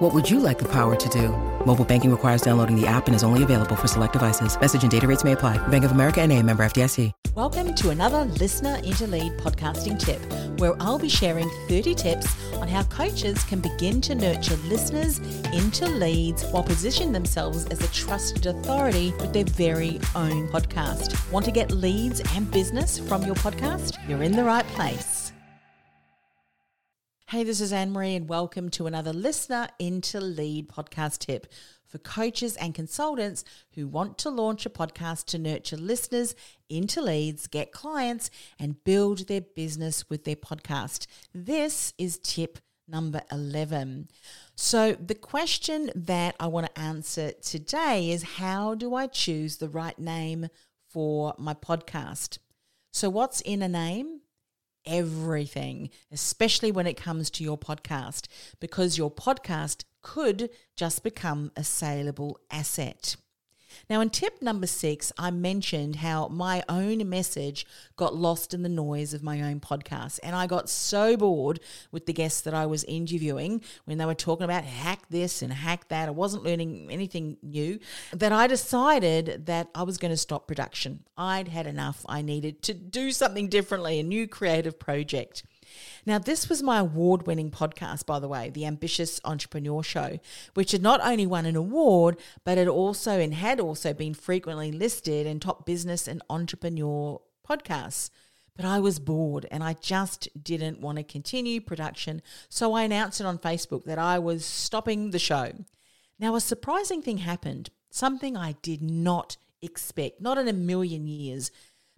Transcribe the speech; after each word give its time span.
What 0.00 0.14
would 0.14 0.30
you 0.30 0.40
like 0.40 0.58
the 0.58 0.68
power 0.72 0.96
to 0.96 1.08
do? 1.10 1.28
Mobile 1.66 1.84
banking 1.84 2.10
requires 2.10 2.40
downloading 2.40 2.74
the 2.74 2.86
app 2.86 3.06
and 3.06 3.14
is 3.14 3.22
only 3.22 3.42
available 3.42 3.76
for 3.76 3.86
select 3.86 4.14
devices. 4.14 4.58
Message 4.58 4.80
and 4.82 4.90
data 4.90 5.06
rates 5.06 5.24
may 5.24 5.32
apply. 5.32 5.58
Bank 5.68 5.84
of 5.84 5.90
America 5.90 6.22
and 6.22 6.32
a 6.32 6.42
member 6.42 6.62
FDIC. 6.62 7.12
Welcome 7.34 7.74
to 7.74 7.90
another 7.90 8.24
Listener 8.24 8.76
into 8.76 9.06
Lead 9.06 9.34
podcasting 9.34 9.98
tip, 10.00 10.18
where 10.58 10.74
I'll 10.80 10.98
be 10.98 11.10
sharing 11.10 11.50
30 11.68 11.94
tips 11.94 12.34
on 12.54 12.66
how 12.66 12.84
coaches 12.84 13.44
can 13.44 13.60
begin 13.60 14.00
to 14.00 14.14
nurture 14.14 14.56
listeners 14.68 15.18
into 15.52 15.86
leads 15.86 16.44
while 16.46 16.62
positioning 16.62 17.12
themselves 17.12 17.66
as 17.66 17.84
a 17.84 17.92
trusted 17.92 18.46
authority 18.46 19.12
with 19.20 19.34
their 19.34 19.44
very 19.44 20.00
own 20.14 20.48
podcast. 20.48 21.30
Want 21.30 21.44
to 21.44 21.52
get 21.52 21.72
leads 21.72 22.22
and 22.34 22.50
business 22.50 22.98
from 22.98 23.22
your 23.24 23.34
podcast? 23.34 23.98
You're 24.08 24.22
in 24.22 24.32
the 24.32 24.44
right 24.44 24.66
place. 24.68 25.09
Hey, 27.30 27.44
this 27.44 27.60
is 27.60 27.72
Anne 27.72 27.92
Marie, 27.92 28.16
and 28.16 28.28
welcome 28.28 28.70
to 28.70 28.88
another 28.88 29.12
Listener 29.12 29.68
into 29.78 30.20
Lead 30.20 30.68
podcast 30.68 31.18
tip 31.18 31.46
for 31.86 31.98
coaches 31.98 32.56
and 32.56 32.74
consultants 32.74 33.44
who 33.76 33.86
want 33.86 34.18
to 34.18 34.30
launch 34.30 34.66
a 34.66 34.68
podcast 34.68 35.26
to 35.26 35.38
nurture 35.38 35.76
listeners 35.76 36.34
into 36.68 37.00
leads, 37.00 37.46
get 37.46 37.70
clients, 37.70 38.32
and 38.58 38.82
build 38.82 39.28
their 39.28 39.42
business 39.42 40.10
with 40.10 40.24
their 40.24 40.34
podcast. 40.34 41.06
This 41.32 41.94
is 41.98 42.18
tip 42.18 42.58
number 42.88 43.22
11. 43.30 44.08
So, 44.56 44.94
the 44.94 45.14
question 45.14 45.92
that 45.94 46.34
I 46.40 46.48
want 46.48 46.66
to 46.66 46.80
answer 46.80 47.30
today 47.30 48.10
is 48.10 48.24
how 48.24 48.74
do 48.74 48.96
I 48.96 49.06
choose 49.06 49.58
the 49.58 49.68
right 49.68 50.00
name 50.00 50.48
for 50.88 51.36
my 51.38 51.54
podcast? 51.54 52.38
So, 52.92 53.08
what's 53.08 53.40
in 53.40 53.62
a 53.62 53.68
name? 53.68 54.22
Everything, 54.86 55.90
especially 56.10 56.72
when 56.72 56.86
it 56.86 56.96
comes 56.96 57.30
to 57.30 57.44
your 57.44 57.58
podcast, 57.58 58.26
because 58.60 58.98
your 58.98 59.10
podcast 59.10 59.84
could 60.02 60.50
just 60.76 61.02
become 61.02 61.52
a 61.56 61.64
saleable 61.64 62.38
asset. 62.50 63.16
Now, 63.88 64.00
in 64.00 64.10
tip 64.10 64.40
number 64.42 64.66
six, 64.66 65.12
I 65.18 65.30
mentioned 65.30 65.96
how 65.96 66.28
my 66.28 66.62
own 66.68 67.08
message 67.08 67.66
got 67.96 68.14
lost 68.14 68.54
in 68.54 68.62
the 68.62 68.68
noise 68.68 69.14
of 69.14 69.22
my 69.22 69.42
own 69.42 69.60
podcast. 69.60 70.20
And 70.22 70.34
I 70.36 70.46
got 70.46 70.68
so 70.68 71.16
bored 71.16 71.60
with 71.90 72.06
the 72.06 72.12
guests 72.12 72.40
that 72.42 72.54
I 72.54 72.66
was 72.66 72.84
interviewing 72.84 73.62
when 73.84 73.98
they 73.98 74.06
were 74.06 74.14
talking 74.14 74.44
about 74.44 74.64
hack 74.64 75.08
this 75.10 75.42
and 75.42 75.52
hack 75.52 75.88
that. 75.88 76.08
I 76.08 76.12
wasn't 76.12 76.44
learning 76.44 76.88
anything 76.90 77.36
new 77.42 77.78
that 78.12 78.32
I 78.32 78.46
decided 78.46 79.46
that 79.46 79.68
I 79.74 79.82
was 79.82 79.98
going 79.98 80.12
to 80.12 80.16
stop 80.16 80.46
production. 80.46 81.04
I'd 81.16 81.48
had 81.48 81.66
enough. 81.66 82.04
I 82.08 82.22
needed 82.22 82.62
to 82.62 82.74
do 82.74 83.12
something 83.12 83.48
differently, 83.48 84.00
a 84.00 84.02
new 84.02 84.26
creative 84.26 84.78
project. 84.78 85.44
Now, 86.06 86.18
this 86.18 86.48
was 86.48 86.62
my 86.62 86.78
award 86.78 87.26
winning 87.26 87.50
podcast, 87.50 88.06
by 88.06 88.18
the 88.18 88.28
way, 88.28 88.50
The 88.50 88.66
Ambitious 88.66 89.20
Entrepreneur 89.24 89.82
Show, 89.82 90.18
which 90.54 90.72
had 90.72 90.82
not 90.82 91.00
only 91.02 91.26
won 91.26 91.46
an 91.46 91.56
award, 91.56 92.16
but 92.44 92.58
it 92.58 92.68
also 92.68 93.18
and 93.18 93.34
had 93.34 93.60
also 93.60 93.92
been 93.92 94.14
frequently 94.14 94.72
listed 94.72 95.26
in 95.26 95.40
top 95.40 95.66
business 95.66 96.08
and 96.08 96.22
entrepreneur 96.30 97.20
podcasts. 97.48 98.10
But 98.56 98.64
I 98.64 98.78
was 98.78 98.98
bored 98.98 99.46
and 99.50 99.64
I 99.64 99.74
just 99.74 100.28
didn't 100.42 100.80
want 100.80 100.98
to 100.98 101.04
continue 101.04 101.60
production. 101.60 102.20
So 102.48 102.74
I 102.74 102.82
announced 102.82 103.20
it 103.20 103.26
on 103.26 103.38
Facebook 103.38 103.84
that 103.84 103.98
I 103.98 104.18
was 104.18 104.44
stopping 104.44 105.10
the 105.10 105.18
show. 105.18 105.52
Now, 106.18 106.34
a 106.34 106.40
surprising 106.40 107.00
thing 107.00 107.18
happened, 107.18 107.70
something 107.90 108.36
I 108.36 108.56
did 108.60 108.82
not 108.82 109.38
expect, 109.62 110.20
not 110.20 110.38
in 110.38 110.48
a 110.48 110.52
million 110.52 111.06
years 111.06 111.50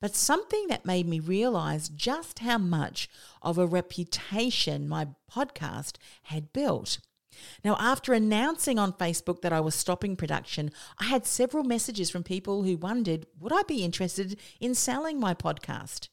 but 0.00 0.14
something 0.14 0.66
that 0.68 0.86
made 0.86 1.06
me 1.06 1.20
realize 1.20 1.88
just 1.88 2.40
how 2.40 2.58
much 2.58 3.08
of 3.42 3.58
a 3.58 3.66
reputation 3.66 4.88
my 4.88 5.08
podcast 5.32 5.96
had 6.24 6.52
built. 6.52 6.98
Now, 7.64 7.76
after 7.78 8.12
announcing 8.12 8.78
on 8.78 8.92
Facebook 8.92 9.42
that 9.42 9.52
I 9.52 9.60
was 9.60 9.74
stopping 9.74 10.16
production, 10.16 10.70
I 10.98 11.04
had 11.04 11.26
several 11.26 11.64
messages 11.64 12.10
from 12.10 12.22
people 12.22 12.64
who 12.64 12.76
wondered 12.76 13.26
would 13.38 13.52
I 13.52 13.62
be 13.62 13.84
interested 13.84 14.38
in 14.60 14.74
selling 14.74 15.20
my 15.20 15.34
podcast? 15.34 16.08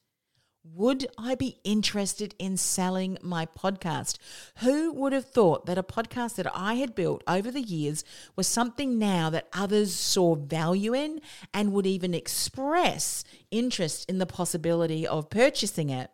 Would 0.74 1.06
I 1.16 1.36
be 1.36 1.60
interested 1.64 2.34
in 2.40 2.58
selling 2.58 3.20
my 3.22 3.46
podcast? 3.46 4.18
Who 4.58 4.92
would 4.94 5.14
have 5.14 5.26
thought 5.26 5.68
that 5.68 5.78
a 5.78 5.84
podcast 5.84 6.36
that 6.36 6.52
I 6.56 6.74
had 6.76 6.96
built 6.96 7.24
over 7.28 7.52
the 7.52 7.62
years 7.62 8.04
was 8.36 8.48
something 8.48 8.98
now 8.98 9.30
that 9.30 9.48
others 9.54 9.94
saw 9.94 10.34
value 10.34 10.96
in 10.96 11.22
and 11.54 11.72
would 11.72 11.86
even 11.86 12.16
express 12.16 13.24
interest 13.52 14.10
in 14.10 14.18
the 14.18 14.26
possibility 14.26 15.06
of 15.06 15.30
purchasing 15.30 15.92
it? 15.92 16.10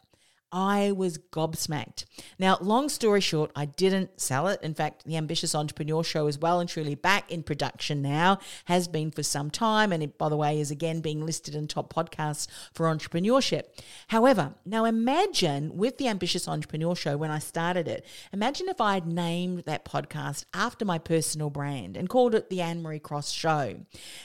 I 0.51 0.91
was 0.91 1.17
gobsmacked. 1.17 2.05
Now, 2.37 2.57
long 2.59 2.89
story 2.89 3.21
short, 3.21 3.51
I 3.55 3.65
didn't 3.65 4.19
sell 4.19 4.47
it. 4.47 4.61
In 4.61 4.73
fact, 4.73 5.05
the 5.05 5.15
Ambitious 5.15 5.55
Entrepreneur 5.55 6.03
Show 6.03 6.27
is 6.27 6.39
well 6.39 6.59
and 6.59 6.69
truly 6.69 6.95
back 6.95 7.31
in 7.31 7.43
production 7.43 8.01
now, 8.01 8.39
has 8.65 8.87
been 8.89 9.11
for 9.11 9.23
some 9.23 9.49
time, 9.49 9.93
and 9.93 10.03
it, 10.03 10.17
by 10.17 10.27
the 10.27 10.35
way, 10.35 10.59
is 10.59 10.69
again 10.69 10.99
being 10.99 11.25
listed 11.25 11.55
in 11.55 11.67
top 11.67 11.93
podcasts 11.93 12.47
for 12.73 12.85
entrepreneurship. 12.85 13.63
However, 14.07 14.55
now 14.65 14.83
imagine 14.83 15.77
with 15.77 15.97
the 15.97 16.09
Ambitious 16.09 16.47
Entrepreneur 16.47 16.95
Show, 16.95 17.15
when 17.15 17.31
I 17.31 17.39
started 17.39 17.87
it, 17.87 18.05
imagine 18.33 18.67
if 18.67 18.81
I 18.81 18.95
had 18.95 19.07
named 19.07 19.63
that 19.65 19.85
podcast 19.85 20.45
after 20.53 20.83
my 20.83 20.97
personal 20.97 21.49
brand 21.49 21.95
and 21.95 22.09
called 22.09 22.35
it 22.35 22.49
the 22.49 22.61
Anne 22.61 22.81
Marie 22.81 22.99
Cross 22.99 23.31
Show. 23.31 23.79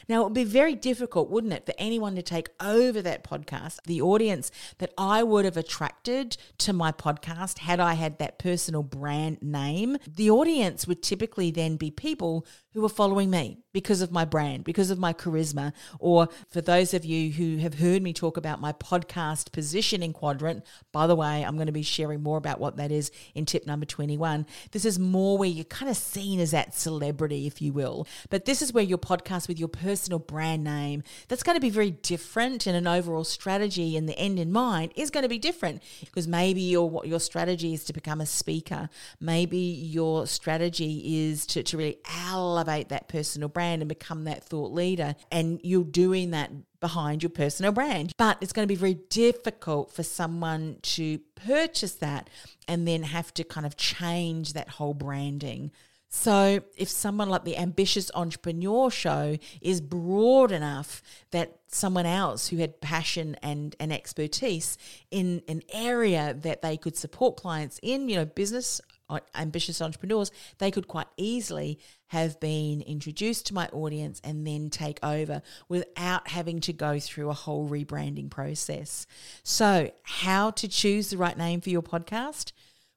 Now, 0.08 0.22
it 0.22 0.24
would 0.24 0.34
be 0.34 0.44
very 0.44 0.74
difficult, 0.74 1.30
wouldn't 1.30 1.52
it, 1.52 1.66
for 1.66 1.74
anyone 1.78 2.16
to 2.16 2.22
take 2.22 2.48
over 2.60 3.00
that 3.02 3.22
podcast, 3.22 3.78
the 3.84 4.02
audience 4.02 4.50
that 4.78 4.92
I 4.98 5.22
would 5.22 5.44
have 5.44 5.56
attracted 5.56 6.15
to 6.58 6.72
my 6.72 6.92
podcast 6.92 7.58
had 7.58 7.80
I 7.80 7.94
had 7.94 8.18
that 8.18 8.38
personal 8.38 8.82
brand 8.82 9.42
name, 9.42 9.96
the 10.06 10.30
audience 10.30 10.86
would 10.86 11.02
typically 11.02 11.50
then 11.50 11.76
be 11.76 11.90
people 11.90 12.46
who 12.76 12.84
are 12.84 12.90
following 12.90 13.30
me 13.30 13.58
because 13.72 14.02
of 14.02 14.12
my 14.12 14.24
brand, 14.24 14.62
because 14.62 14.90
of 14.90 14.98
my 14.98 15.12
charisma. 15.12 15.72
Or 15.98 16.28
for 16.50 16.60
those 16.60 16.92
of 16.92 17.06
you 17.06 17.32
who 17.32 17.56
have 17.56 17.78
heard 17.78 18.02
me 18.02 18.12
talk 18.12 18.36
about 18.36 18.60
my 18.60 18.72
podcast 18.72 19.50
positioning 19.52 20.12
quadrant, 20.12 20.62
by 20.92 21.06
the 21.06 21.16
way, 21.16 21.42
I'm 21.42 21.56
going 21.56 21.68
to 21.68 21.72
be 21.72 21.82
sharing 21.82 22.22
more 22.22 22.36
about 22.36 22.60
what 22.60 22.76
that 22.76 22.92
is 22.92 23.10
in 23.34 23.46
tip 23.46 23.66
number 23.66 23.86
21. 23.86 24.46
This 24.72 24.84
is 24.84 24.98
more 24.98 25.38
where 25.38 25.48
you're 25.48 25.64
kind 25.64 25.90
of 25.90 25.96
seen 25.96 26.38
as 26.38 26.50
that 26.50 26.74
celebrity, 26.74 27.46
if 27.46 27.62
you 27.62 27.72
will. 27.72 28.06
But 28.28 28.44
this 28.44 28.60
is 28.60 28.74
where 28.74 28.84
your 28.84 28.98
podcast 28.98 29.48
with 29.48 29.58
your 29.58 29.68
personal 29.68 30.18
brand 30.18 30.62
name, 30.62 31.02
that's 31.28 31.42
going 31.42 31.56
to 31.56 31.60
be 31.60 31.70
very 31.70 31.90
different 31.90 32.66
and 32.66 32.76
an 32.76 32.86
overall 32.86 33.24
strategy 33.24 33.96
and 33.96 34.06
the 34.06 34.18
end 34.18 34.38
in 34.38 34.52
mind 34.52 34.92
is 34.96 35.10
going 35.10 35.22
to 35.22 35.28
be 35.28 35.38
different 35.38 35.82
because 36.06 36.26
maybe 36.26 36.60
your 36.60 36.88
what 36.88 37.06
your 37.06 37.20
strategy 37.20 37.74
is 37.74 37.84
to 37.84 37.92
become 37.92 38.20
a 38.20 38.26
speaker. 38.26 38.88
Maybe 39.20 39.58
your 39.58 40.26
strategy 40.26 41.28
is 41.28 41.46
to, 41.46 41.62
to 41.62 41.76
really 41.76 41.98
elevate 42.30 42.88
that 42.88 43.08
personal 43.08 43.48
brand 43.48 43.82
and 43.82 43.88
become 43.88 44.24
that 44.24 44.44
thought 44.44 44.72
leader. 44.72 45.14
And 45.30 45.60
you're 45.62 45.84
doing 45.84 46.30
that 46.30 46.50
behind 46.80 47.22
your 47.22 47.30
personal 47.30 47.72
brand. 47.72 48.12
But 48.16 48.38
it's 48.40 48.52
going 48.52 48.66
to 48.66 48.72
be 48.72 48.78
very 48.78 48.94
difficult 48.94 49.92
for 49.92 50.02
someone 50.02 50.78
to 50.82 51.18
purchase 51.34 51.94
that 51.96 52.30
and 52.68 52.86
then 52.86 53.02
have 53.02 53.32
to 53.34 53.44
kind 53.44 53.66
of 53.66 53.76
change 53.76 54.52
that 54.52 54.68
whole 54.68 54.94
branding. 54.94 55.70
So, 56.18 56.60
if 56.78 56.88
someone 56.88 57.28
like 57.28 57.44
the 57.44 57.58
ambitious 57.58 58.10
entrepreneur 58.14 58.90
show 58.90 59.36
is 59.60 59.82
broad 59.82 60.50
enough 60.50 61.02
that 61.30 61.58
someone 61.68 62.06
else 62.06 62.48
who 62.48 62.56
had 62.56 62.80
passion 62.80 63.36
and, 63.42 63.76
and 63.78 63.92
expertise 63.92 64.78
in 65.10 65.42
an 65.46 65.60
area 65.74 66.34
that 66.40 66.62
they 66.62 66.78
could 66.78 66.96
support 66.96 67.36
clients 67.36 67.78
in, 67.82 68.08
you 68.08 68.16
know, 68.16 68.24
business 68.24 68.80
uh, 69.10 69.20
ambitious 69.34 69.82
entrepreneurs, 69.82 70.32
they 70.56 70.70
could 70.70 70.88
quite 70.88 71.06
easily 71.18 71.78
have 72.06 72.40
been 72.40 72.80
introduced 72.80 73.46
to 73.46 73.54
my 73.54 73.68
audience 73.68 74.18
and 74.24 74.46
then 74.46 74.70
take 74.70 74.98
over 75.02 75.42
without 75.68 76.28
having 76.28 76.60
to 76.60 76.72
go 76.72 76.98
through 76.98 77.28
a 77.28 77.34
whole 77.34 77.68
rebranding 77.68 78.30
process. 78.30 79.06
So, 79.42 79.92
how 80.02 80.50
to 80.52 80.66
choose 80.66 81.10
the 81.10 81.18
right 81.18 81.36
name 81.36 81.60
for 81.60 81.68
your 81.68 81.82
podcast? 81.82 82.52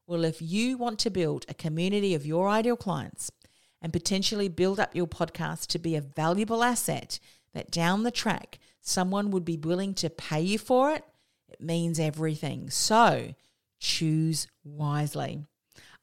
Well, 0.10 0.26
if 0.26 0.42
you 0.42 0.76
want 0.76 0.98
to 1.02 1.12
build 1.12 1.46
a 1.48 1.54
community 1.54 2.16
of 2.16 2.26
your 2.26 2.50
ideal 2.50 2.76
clients 2.76 3.30
and 3.80 3.94
potentially 3.94 4.50
build 4.50 4.80
up 4.80 4.96
your 4.96 5.06
podcast 5.06 5.68
to 5.68 5.78
be 5.78 5.96
a 5.96 6.02
valuable 6.02 6.64
asset 6.64 7.20
that 7.54 7.70
down 7.70 8.02
the 8.02 8.10
track 8.10 8.58
someone 8.82 9.30
would 9.30 9.46
be 9.46 9.56
willing 9.56 9.94
to 9.94 10.10
pay 10.10 10.42
you 10.42 10.58
for 10.58 10.90
it, 10.90 11.04
it 11.48 11.62
means 11.62 12.00
everything. 12.00 12.72
So, 12.72 13.36
choose 13.80 14.48
wisely. 14.64 15.46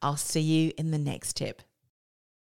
I'll 0.01 0.17
see 0.17 0.41
you 0.41 0.73
in 0.79 0.93
the 0.93 0.99
next 0.99 1.39
tip. 1.39 1.63